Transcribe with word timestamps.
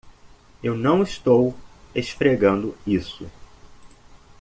Eu 0.63 0.75
não 0.75 1.03
estou 1.03 1.55
esfregando 1.93 2.75
isso. 2.87 3.29